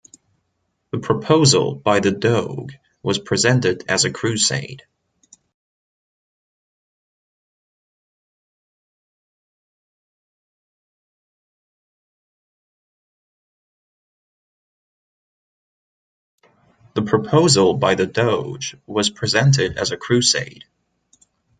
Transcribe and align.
The 0.89 0.97
proposal 0.97 1.75
by 1.75 1.99
the 1.99 2.09
doge 2.09 2.79
was 3.03 3.19
presented 3.19 3.83
as 3.87 4.03
a 4.03 4.09
crusade. 4.09 4.81